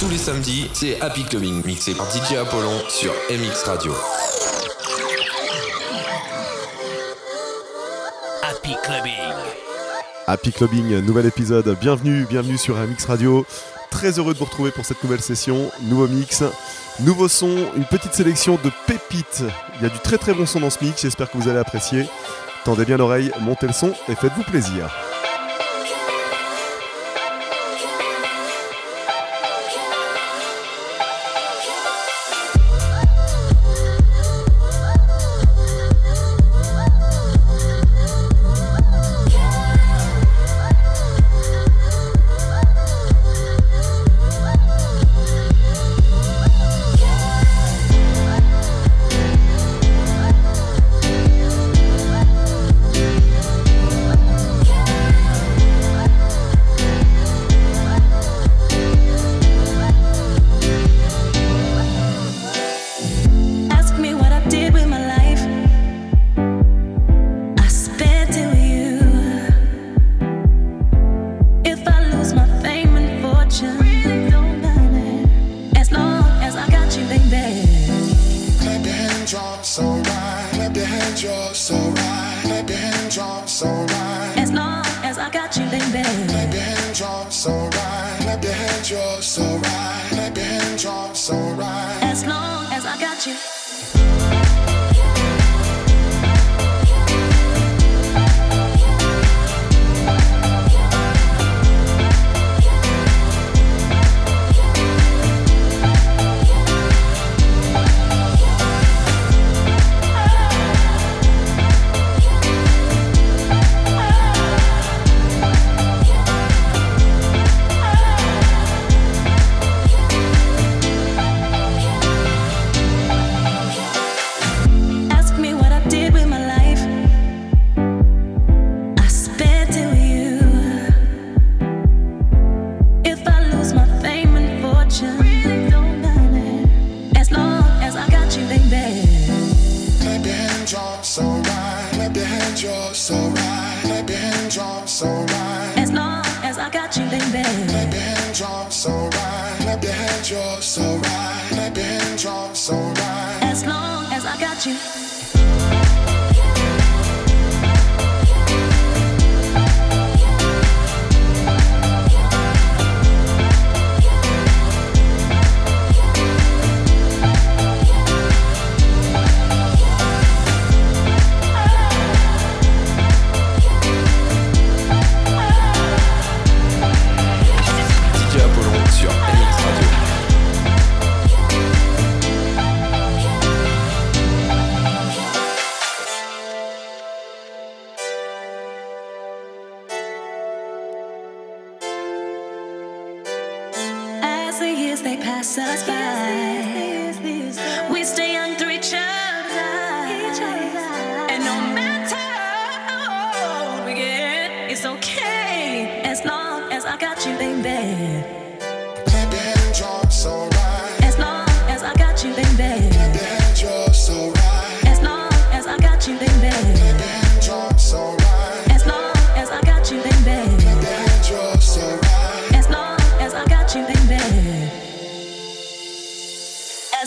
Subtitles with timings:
[0.00, 3.92] Tous les samedis, c'est Happy Clubbing, mixé par DJ Apollon sur MX Radio.
[8.44, 9.34] Happy Clubbing.
[10.28, 11.76] Happy Clubbing, nouvel épisode.
[11.80, 13.44] Bienvenue, bienvenue sur MX Radio.
[13.90, 16.44] Très heureux de vous retrouver pour cette nouvelle session, nouveau mix,
[17.00, 19.42] nouveau son, une petite sélection de pépites.
[19.78, 21.58] Il y a du très très bon son dans ce mix, j'espère que vous allez
[21.58, 22.06] apprécier.
[22.64, 24.90] Tendez bien l'oreille, montez le son et faites-vous plaisir.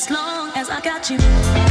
[0.04, 1.71] as long as I got you.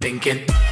[0.00, 0.67] thinking thinking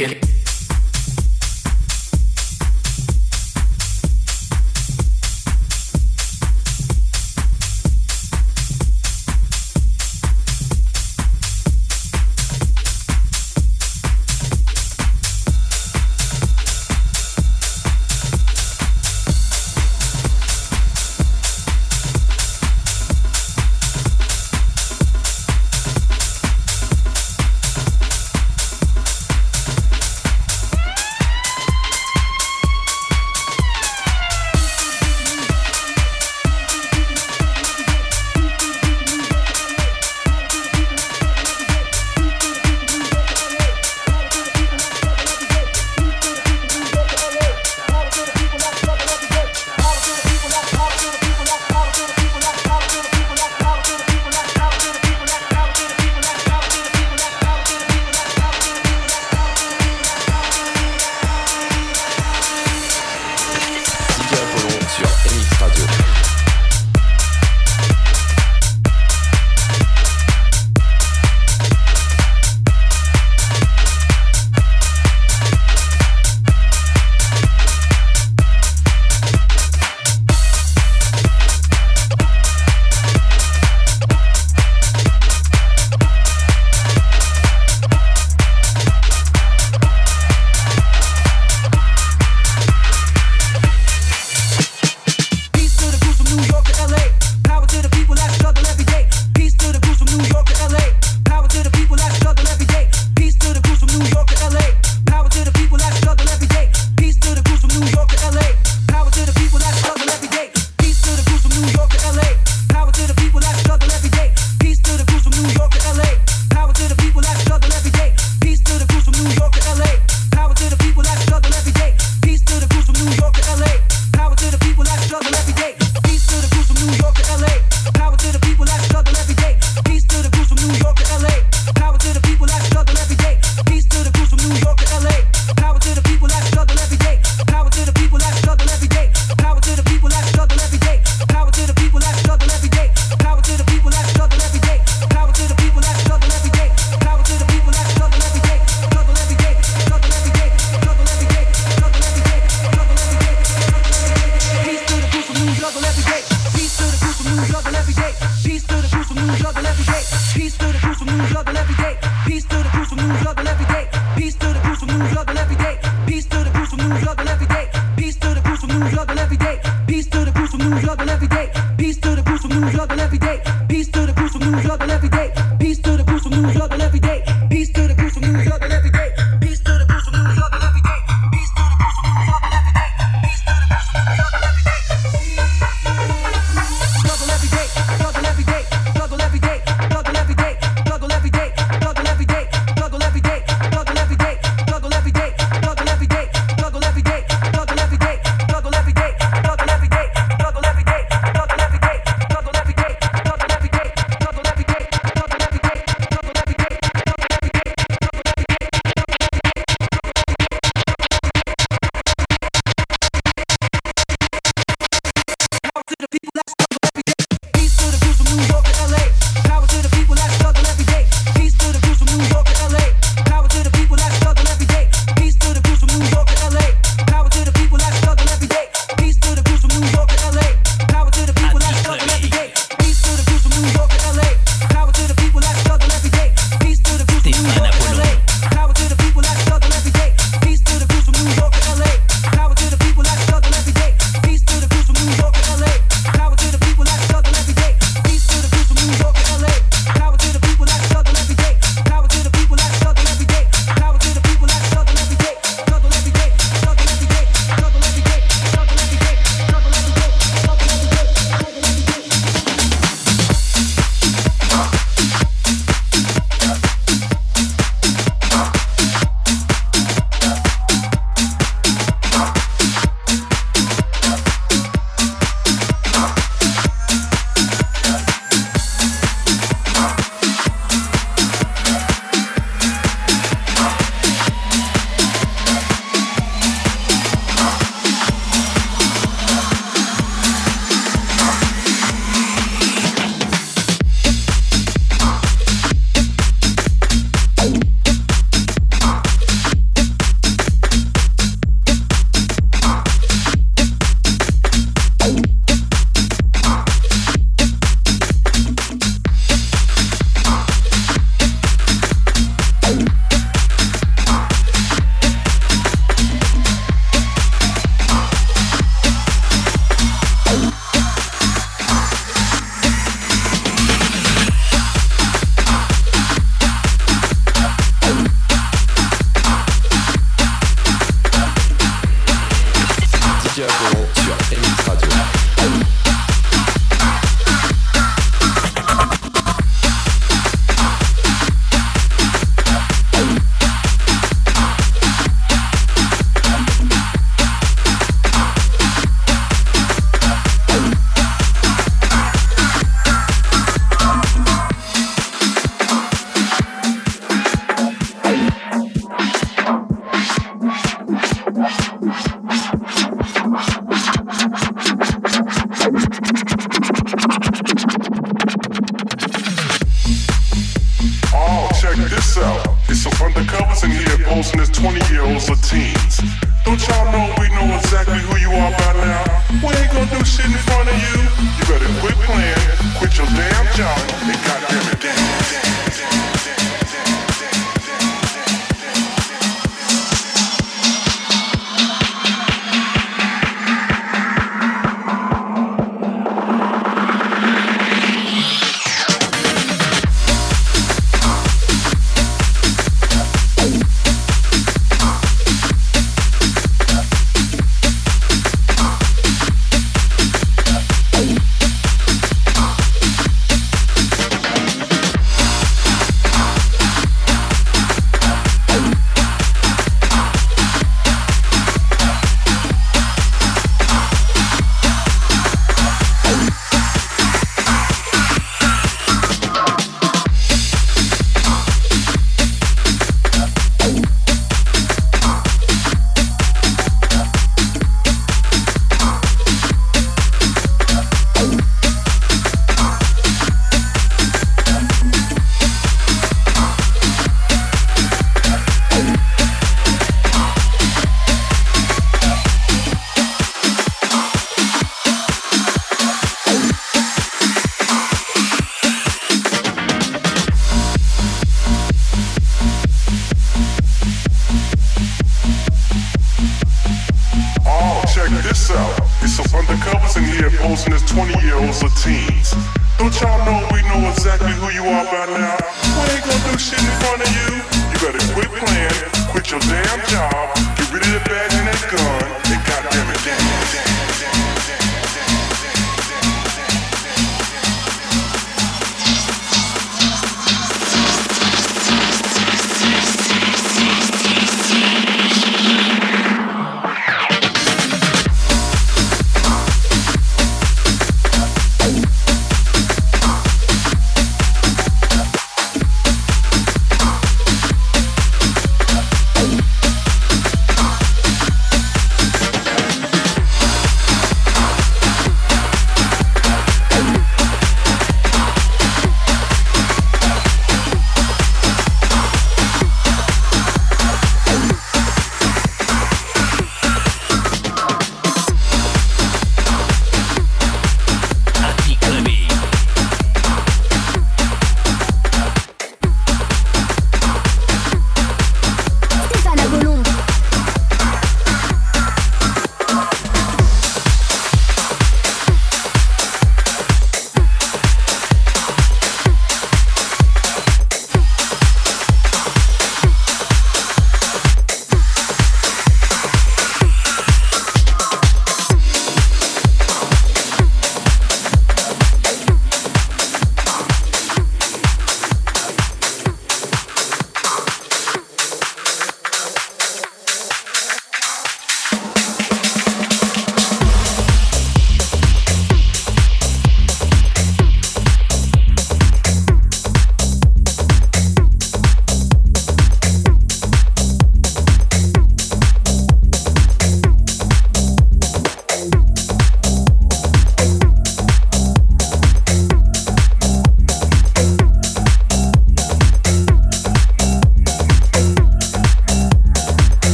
[0.00, 0.45] again.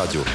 [0.00, 0.29] Радио.